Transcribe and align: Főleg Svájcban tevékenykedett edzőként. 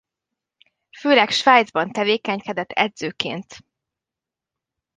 Főleg 0.97 1.29
Svájcban 1.29 1.91
tevékenykedett 1.91 2.71
edzőként. 2.71 3.57